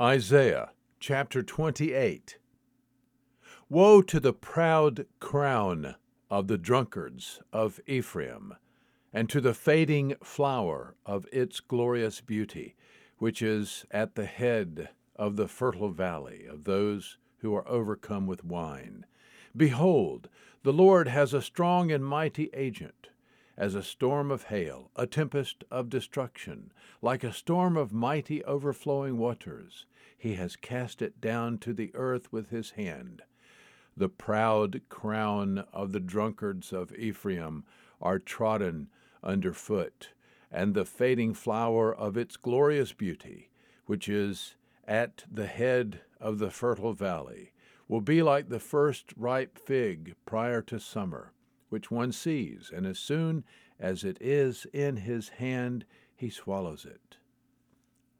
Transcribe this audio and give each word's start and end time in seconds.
Isaiah 0.00 0.70
chapter 0.98 1.42
28 1.42 2.38
Woe 3.68 4.00
to 4.00 4.18
the 4.18 4.32
proud 4.32 5.04
crown 5.20 5.94
of 6.30 6.48
the 6.48 6.56
drunkards 6.56 7.42
of 7.52 7.80
Ephraim, 7.86 8.54
and 9.12 9.28
to 9.28 9.42
the 9.42 9.52
fading 9.52 10.14
flower 10.24 10.96
of 11.04 11.26
its 11.30 11.60
glorious 11.60 12.22
beauty, 12.22 12.76
which 13.18 13.42
is 13.42 13.84
at 13.90 14.14
the 14.14 14.24
head 14.24 14.88
of 15.16 15.36
the 15.36 15.48
fertile 15.48 15.90
valley 15.90 16.46
of 16.46 16.64
those 16.64 17.18
who 17.40 17.54
are 17.54 17.68
overcome 17.68 18.26
with 18.26 18.42
wine. 18.42 19.04
Behold, 19.54 20.30
the 20.62 20.72
Lord 20.72 21.08
has 21.08 21.34
a 21.34 21.42
strong 21.42 21.92
and 21.92 22.02
mighty 22.02 22.48
agent 22.54 23.10
as 23.60 23.74
a 23.74 23.82
storm 23.82 24.30
of 24.30 24.44
hail, 24.44 24.90
a 24.96 25.06
tempest 25.06 25.64
of 25.70 25.90
destruction, 25.90 26.72
like 27.02 27.22
a 27.22 27.30
storm 27.30 27.76
of 27.76 27.92
mighty 27.92 28.42
overflowing 28.44 29.18
waters. 29.18 29.84
He 30.16 30.32
has 30.36 30.56
cast 30.56 31.02
it 31.02 31.20
down 31.20 31.58
to 31.58 31.74
the 31.74 31.90
earth 31.94 32.32
with 32.32 32.48
his 32.48 32.70
hand. 32.70 33.20
The 33.94 34.08
proud 34.08 34.80
crown 34.88 35.58
of 35.74 35.92
the 35.92 36.00
drunkards 36.00 36.72
of 36.72 36.94
Ephraim 36.94 37.64
are 38.00 38.18
trodden 38.18 38.88
under 39.22 39.52
foot, 39.52 40.08
and 40.50 40.72
the 40.72 40.86
fading 40.86 41.34
flower 41.34 41.94
of 41.94 42.16
its 42.16 42.38
glorious 42.38 42.94
beauty, 42.94 43.50
which 43.84 44.08
is 44.08 44.54
at 44.88 45.24
the 45.30 45.46
head 45.46 46.00
of 46.18 46.38
the 46.38 46.50
fertile 46.50 46.94
valley, 46.94 47.52
will 47.88 48.00
be 48.00 48.22
like 48.22 48.48
the 48.48 48.58
first 48.58 49.12
ripe 49.18 49.58
fig 49.58 50.14
prior 50.24 50.62
to 50.62 50.80
summer 50.80 51.34
which 51.70 51.90
one 51.90 52.12
sees, 52.12 52.70
and 52.74 52.86
as 52.86 52.98
soon 52.98 53.42
as 53.78 54.04
it 54.04 54.18
is 54.20 54.66
in 54.72 54.98
his 54.98 55.30
hand, 55.30 55.86
he 56.14 56.28
swallows 56.28 56.84
it. 56.84 57.16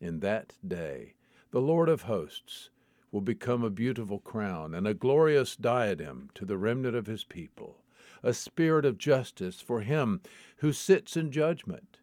In 0.00 0.20
that 0.20 0.54
day, 0.66 1.14
the 1.52 1.60
Lord 1.60 1.88
of 1.88 2.02
hosts 2.02 2.70
will 3.12 3.20
become 3.20 3.62
a 3.62 3.70
beautiful 3.70 4.18
crown 4.18 4.74
and 4.74 4.88
a 4.88 4.94
glorious 4.94 5.54
diadem 5.54 6.28
to 6.34 6.44
the 6.44 6.58
remnant 6.58 6.96
of 6.96 7.06
his 7.06 7.22
people, 7.22 7.84
a 8.24 8.34
spirit 8.34 8.84
of 8.84 8.98
justice 8.98 9.60
for 9.60 9.82
him 9.82 10.20
who 10.56 10.72
sits 10.72 11.16
in 11.16 11.30
judgment, 11.30 11.98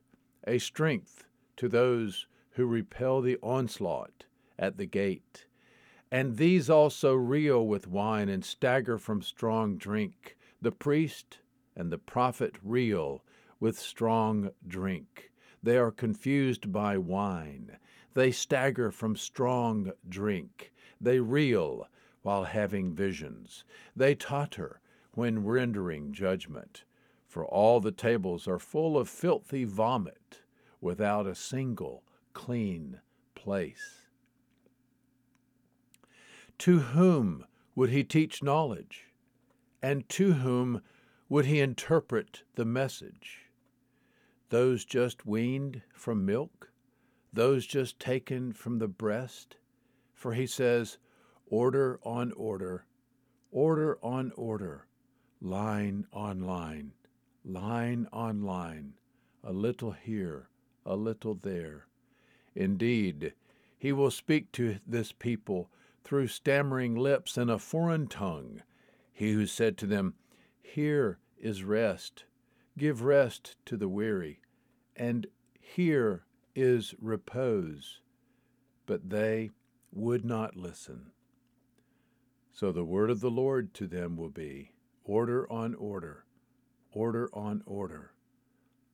a 0.48 0.58
strength 0.58 1.26
to 1.58 1.67
those 1.67 2.28
who 2.52 2.66
repel 2.66 3.22
the 3.22 3.38
onslaught 3.44 4.23
at 4.58 4.78
the 4.78 4.86
gate. 4.86 5.45
And 6.09 6.38
these 6.38 6.70
also 6.70 7.14
reel 7.14 7.67
with 7.67 7.88
wine 7.88 8.30
and 8.30 8.45
stagger 8.45 8.98
from 8.98 9.22
strong 9.22 9.78
drink 9.78 10.38
the 10.62 10.72
priest 10.72 11.40
and 11.76 11.92
the 11.92 11.98
prophet 11.98 12.56
reel 12.62 13.23
with 13.59 13.80
strong 13.80 14.52
drink. 14.67 15.31
They 15.64 15.78
are 15.78 15.92
confused 15.92 16.72
by 16.72 16.98
wine. 16.98 17.78
They 18.14 18.31
stagger 18.31 18.92
from 18.92 19.16
strong 19.16 19.92
drink. 20.08 20.72
They 21.00 21.20
reel 21.20 21.88
while 22.22 22.44
having 22.44 22.94
visions. 22.94 23.64
They 23.95 24.16
totter 24.16 24.82
when 25.14 25.44
rendering 25.44 26.14
judgment. 26.14 26.84
For 27.28 27.45
all 27.45 27.80
the 27.80 27.92
tables 27.92 28.48
are 28.48 28.59
full 28.59 28.98
of 28.98 29.08
filthy 29.08 29.64
vomit, 29.64 30.42
without 30.82 31.28
a 31.28 31.36
single 31.36 32.04
clean 32.34 33.00
place. 33.36 34.08
To 36.59 36.80
whom 36.80 37.45
would 37.76 37.89
he 37.89 38.04
teach 38.04 38.44
knowledge? 38.44 39.11
And 39.81 40.07
to 40.09 40.33
whom 40.33 40.81
would 41.29 41.45
he 41.45 41.59
interpret 41.59 42.43
the 42.55 42.65
message? 42.65 43.49
Those 44.49 44.83
just 44.85 45.25
weaned 45.25 45.81
from 45.93 46.25
milk? 46.25 46.71
Those 47.31 47.65
just 47.65 47.99
taken 47.99 48.52
from 48.52 48.79
the 48.79 48.87
breast? 48.87 49.55
For 50.13 50.33
he 50.33 50.45
says, 50.45 50.97
order 51.47 51.99
on 52.03 52.31
order, 52.33 52.85
order 53.52 53.97
on 54.03 54.31
order, 54.35 54.87
line 55.41 56.05
on 56.11 56.41
line, 56.41 56.91
line 57.43 58.08
on 58.11 58.43
line, 58.43 58.93
a 59.43 59.53
little 59.53 59.91
here, 59.91 60.49
a 60.86 60.95
little 60.95 61.36
there. 61.36 61.87
Indeed, 62.55 63.33
he 63.77 63.91
will 63.91 64.11
speak 64.11 64.52
to 64.53 64.80
this 64.86 65.11
people 65.11 65.70
through 66.03 66.27
stammering 66.27 66.95
lips 66.95 67.37
and 67.37 67.49
a 67.49 67.58
foreign 67.58 68.08
tongue 68.08 68.61
he 69.21 69.33
who 69.33 69.45
said 69.45 69.77
to 69.77 69.86
them, 69.86 70.15
Here 70.64 71.20
is 71.37 71.64
rest, 71.64 72.26
give 72.76 73.04
rest 73.04 73.55
to 73.67 73.77
the 73.77 73.87
weary, 73.87 74.42
and 74.95 75.27
here 75.59 76.23
is 76.55 76.95
repose. 76.99 77.99
But 78.87 79.11
they 79.11 79.52
would 79.93 80.26
not 80.26 80.55
listen. 80.55 81.11
So 82.52 82.71
the 82.71 82.83
word 82.83 83.11
of 83.11 83.20
the 83.20 83.30
Lord 83.30 83.76
to 83.76 83.86
them 83.86 84.17
will 84.17 84.32
be 84.32 84.71
order 85.04 85.48
on 85.53 85.76
order, 85.76 86.26
order 86.92 87.30
on 87.32 87.61
order, 87.67 88.14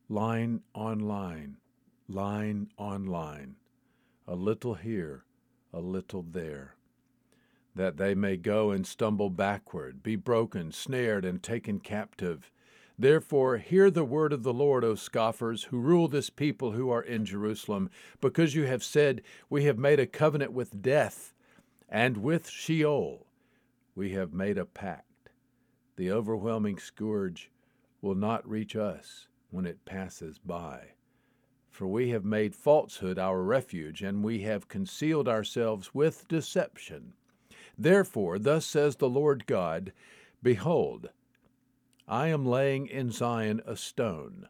line 0.10 0.60
on 0.76 1.00
line, 1.00 1.56
line 2.10 2.68
on 2.78 3.06
line, 3.06 3.56
a 4.28 4.36
little 4.36 4.74
here, 4.74 5.24
a 5.72 5.80
little 5.80 6.22
there 6.22 6.77
that 7.78 7.98
they 7.98 8.14
may 8.14 8.38
go 8.38 8.72
and 8.72 8.86
stumble 8.86 9.30
backward, 9.30 10.04
be 10.04 10.16
broken, 10.16 10.72
snared, 10.72 11.26
and 11.26 11.42
taken 11.42 11.80
captive. 11.80 12.52
Therefore, 13.00 13.58
hear 13.58 13.92
the 13.92 14.04
word 14.04 14.34
of 14.34 14.44
the 14.44 14.54
Lord, 14.54 14.84
O 14.84 14.96
scoffers, 14.96 15.66
who 15.66 15.80
rule 15.80 16.08
this 16.08 16.30
people 16.30 16.72
who 16.72 16.90
are 16.90 17.02
in 17.02 17.26
Jerusalem, 17.26 17.90
because 18.20 18.56
you 18.56 18.66
have 18.66 18.84
said, 18.84 19.22
We 19.50 19.66
have 19.66 19.78
made 19.78 20.00
a 20.00 20.08
covenant 20.08 20.52
with 20.52 20.82
death, 20.82 21.34
and 21.88 22.18
with 22.18 22.50
Sheol 22.50 23.28
we 23.96 24.12
have 24.12 24.34
made 24.34 24.58
a 24.58 24.66
pact. 24.66 25.30
The 25.96 26.12
overwhelming 26.12 26.78
scourge 26.78 27.52
will 28.02 28.16
not 28.16 28.48
reach 28.48 28.76
us 28.76 29.28
when 29.50 29.66
it 29.66 29.86
passes 29.86 30.38
by. 30.40 30.94
For 31.70 31.88
we 31.88 32.10
have 32.10 32.26
made 32.26 32.56
falsehood 32.56 33.20
our 33.20 33.42
refuge, 33.44 34.02
and 34.02 34.24
we 34.24 34.42
have 34.42 34.68
concealed 34.68 35.28
ourselves 35.28 35.94
with 35.94 36.28
deception. 36.28 37.14
Therefore, 37.78 38.40
thus 38.40 38.66
says 38.66 38.96
the 38.96 39.10
Lord 39.10 39.46
God 39.46 39.94
Behold, 40.42 41.10
I 42.08 42.28
am 42.28 42.46
laying 42.46 42.88
in 42.88 43.12
Zion 43.12 43.62
a 43.66 43.76
stone, 43.76 44.48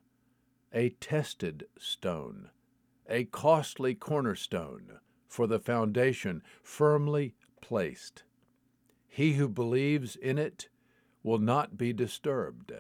a 0.72 0.90
tested 0.90 1.68
stone, 1.78 2.50
a 3.10 3.26
costly 3.26 3.96
cornerstone, 3.96 5.00
for 5.28 5.48
the 5.48 5.60
foundation 5.60 6.44
firmly 6.62 7.34
placed. 7.62 8.24
He 9.08 9.34
who 9.34 9.50
believes 9.50 10.16
in 10.16 10.38
it 10.38 10.70
will 11.24 11.40
not 11.40 11.78
be 11.78 11.92
disturbed. 11.94 12.72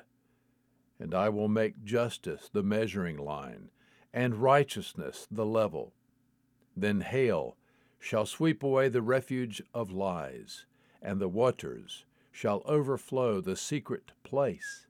And 0.99 1.13
I 1.13 1.29
will 1.29 1.47
make 1.47 1.83
justice 1.83 2.49
the 2.51 2.63
measuring 2.63 3.17
line, 3.17 3.69
and 4.13 4.35
righteousness 4.35 5.27
the 5.29 5.45
level. 5.45 5.93
Then 6.75 7.01
hail 7.01 7.57
shall 7.99 8.25
sweep 8.25 8.63
away 8.63 8.89
the 8.89 9.01
refuge 9.01 9.61
of 9.73 9.91
lies, 9.91 10.65
and 11.01 11.19
the 11.19 11.27
waters 11.27 12.05
shall 12.31 12.61
overflow 12.65 13.41
the 13.41 13.55
secret 13.55 14.11
place. 14.23 14.87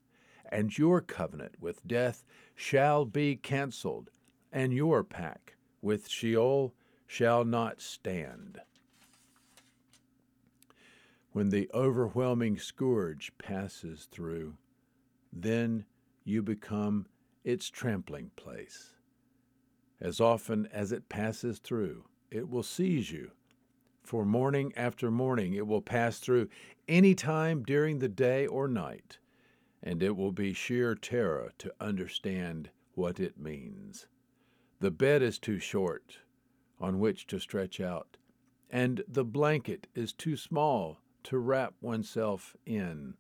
And 0.50 0.78
your 0.78 1.01
covenant 1.01 1.56
with 1.59 1.85
death 1.88 2.23
shall 2.56 3.06
be 3.06 3.35
cancelled, 3.35 4.09
and 4.51 4.73
your 4.73 5.03
pact 5.03 5.56
with 5.81 6.09
Sheol 6.09 6.73
shall 7.06 7.45
not 7.45 7.81
stand. 7.81 8.59
When 11.31 11.50
the 11.50 11.69
overwhelming 11.74 12.57
scourge 12.57 13.31
passes 13.38 14.07
through, 14.12 14.56
then 15.31 15.85
you 16.24 16.41
become 16.41 17.06
its 17.44 17.69
trampling 17.69 18.31
place. 18.35 18.94
As 20.01 20.19
often 20.19 20.68
as 20.74 20.91
it 20.91 21.09
passes 21.09 21.59
through, 21.59 22.06
it 22.31 22.49
will 22.49 22.63
seize 22.63 23.12
you. 23.12 23.31
For 24.03 24.25
morning 24.25 24.74
after 24.77 25.12
morning 25.12 25.53
it 25.53 25.68
will 25.68 25.81
pass 25.81 26.19
through 26.19 26.50
any 26.88 27.13
time 27.13 27.63
during 27.63 28.00
the 28.00 28.07
day 28.07 28.47
or 28.47 28.68
night, 28.68 29.19
and 29.83 30.01
it 30.01 30.15
will 30.15 30.31
be 30.31 30.53
sheer 30.53 30.95
terror 30.95 31.51
to 31.57 31.74
understand 31.81 32.69
what 32.95 33.19
it 33.19 33.38
means. 33.38 34.07
The 34.79 34.91
bed 34.91 35.21
is 35.21 35.39
too 35.39 35.59
short 35.59 36.19
on 36.79 37.00
which 37.00 37.27
to 37.27 37.39
stretch 37.39 37.79
out, 37.79 38.18
and 38.69 39.03
the 39.07 39.25
blanket 39.25 39.88
is 39.95 40.13
too 40.13 40.38
small 40.38 41.00
to 41.23 41.38
wrap 41.38 41.73
oneself 41.81 42.56
in. 42.65 43.15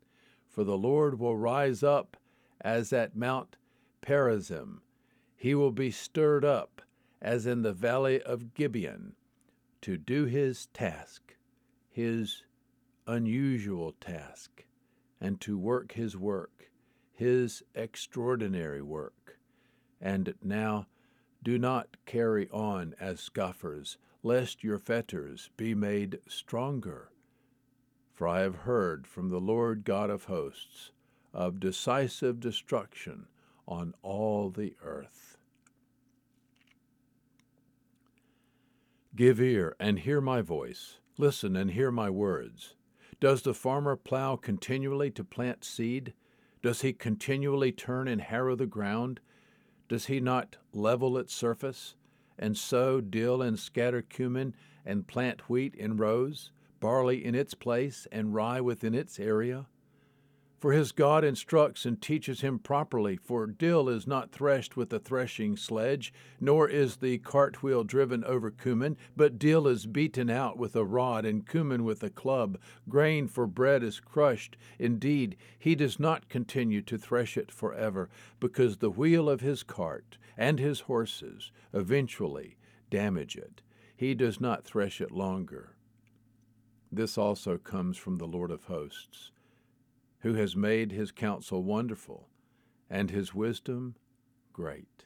For 0.47 0.63
the 0.63 0.77
Lord 0.77 1.19
will 1.19 1.37
rise 1.37 1.83
up 1.83 2.17
as 2.61 2.93
at 2.93 3.15
Mount 3.15 3.57
Perazim. 4.01 4.79
He 5.35 5.53
will 5.53 5.71
be 5.71 5.91
stirred 5.91 6.45
up 6.45 6.81
as 7.21 7.45
in 7.45 7.61
the 7.61 7.73
valley 7.73 8.21
of 8.21 8.53
Gibeon, 8.53 9.13
to 9.81 9.97
do 9.97 10.25
his 10.25 10.67
task, 10.67 11.35
his 11.89 12.43
unusual 13.05 13.93
task, 13.99 14.65
and 15.19 15.39
to 15.41 15.57
work 15.57 15.93
his 15.93 16.15
work, 16.17 16.71
his 17.13 17.63
extraordinary 17.73 18.81
work. 18.81 19.39
And 19.99 20.35
now 20.43 20.87
Do 21.43 21.57
not 21.57 21.97
carry 22.05 22.49
on 22.49 22.93
as 22.99 23.19
scoffers, 23.19 23.97
lest 24.23 24.63
your 24.63 24.79
fetters 24.79 25.49
be 25.55 25.73
made 25.73 26.19
stronger. 26.27 27.09
For 28.11 28.27
I 28.27 28.41
have 28.41 28.55
heard 28.55 29.07
from 29.07 29.29
the 29.29 29.39
Lord 29.39 29.85
God 29.85 30.09
of 30.09 30.25
hosts 30.25 30.91
of 31.33 31.59
decisive 31.59 32.39
destruction 32.39 33.27
on 33.67 33.93
all 34.01 34.49
the 34.49 34.75
earth. 34.83 35.36
Give 39.17 39.41
ear 39.41 39.75
and 39.79 39.97
hear 39.97 40.21
my 40.21 40.43
voice. 40.43 40.99
Listen 41.17 41.55
and 41.55 41.71
hear 41.71 41.89
my 41.89 42.07
words. 42.07 42.75
Does 43.19 43.41
the 43.41 43.55
farmer 43.55 43.95
plow 43.95 44.35
continually 44.35 45.09
to 45.09 45.23
plant 45.23 45.63
seed? 45.63 46.13
Does 46.61 46.81
he 46.81 46.93
continually 46.93 47.71
turn 47.71 48.07
and 48.07 48.21
harrow 48.21 48.55
the 48.55 48.67
ground? 48.67 49.19
Does 49.89 50.05
he 50.05 50.19
not 50.19 50.57
level 50.71 51.17
its 51.17 51.33
surface, 51.33 51.95
and 52.37 52.55
sow 52.55 53.01
dill 53.01 53.41
and 53.41 53.57
scatter 53.57 54.03
cumin, 54.03 54.53
and 54.85 55.07
plant 55.07 55.49
wheat 55.49 55.73
in 55.73 55.97
rows, 55.97 56.51
barley 56.79 57.25
in 57.25 57.33
its 57.33 57.55
place, 57.55 58.05
and 58.11 58.35
rye 58.35 58.61
within 58.61 58.93
its 58.93 59.19
area? 59.19 59.65
For 60.59 60.71
his 60.71 60.91
God 60.91 61.23
instructs 61.23 61.85
and 61.85 62.01
teaches 62.01 62.41
him 62.41 62.57
properly, 62.57 63.15
for 63.17 63.45
dill 63.45 63.87
is 63.87 64.07
not 64.07 64.31
threshed 64.31 64.75
with 64.75 64.91
a 64.91 64.97
threshing 64.97 65.55
sledge, 65.55 66.11
nor 66.39 66.67
is 66.67 66.95
the 66.95 67.19
cartwheel 67.19 67.83
driven 67.83 68.23
over 68.23 68.49
cumin, 68.49 68.97
but 69.15 69.37
dill 69.37 69.67
is 69.67 69.85
beaten 69.85 70.31
out 70.31 70.57
with 70.57 70.75
a 70.75 70.83
rod, 70.83 71.25
and 71.25 71.47
cumin 71.47 71.83
with 71.83 72.01
a 72.01 72.09
club. 72.09 72.57
Grain 72.89 73.27
for 73.27 73.45
bread 73.45 73.83
is 73.83 73.99
crushed. 73.99 74.57
Indeed, 74.79 75.37
he 75.59 75.75
does 75.75 75.99
not 75.99 76.27
continue 76.27 76.81
to 76.81 76.97
thresh 76.97 77.37
it 77.37 77.51
forever, 77.51 78.09
because 78.39 78.77
the 78.77 78.89
wheel 78.89 79.29
of 79.29 79.41
his 79.41 79.61
cart 79.61 80.17
and 80.35 80.57
his 80.57 80.81
horses 80.81 81.51
eventually 81.71 82.57
damage 82.89 83.35
it. 83.35 83.61
He 83.95 84.15
does 84.15 84.41
not 84.41 84.63
thresh 84.63 85.01
it 85.01 85.11
longer. 85.11 85.75
This 86.91 87.15
also 87.15 87.59
comes 87.59 87.95
from 87.95 88.15
the 88.15 88.27
Lord 88.27 88.49
of 88.49 88.63
hosts 88.63 89.31
who 90.21 90.33
has 90.33 90.55
made 90.55 90.91
his 90.91 91.11
counsel 91.11 91.63
wonderful 91.63 92.27
and 92.89 93.11
his 93.11 93.33
wisdom 93.33 93.95
great. 94.53 95.05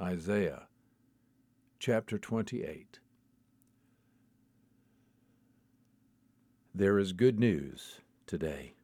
Isaiah 0.00 0.68
chapter 1.78 2.18
28. 2.18 3.00
There 6.74 6.98
is 6.98 7.12
good 7.12 7.38
news 7.38 8.00
today. 8.26 8.77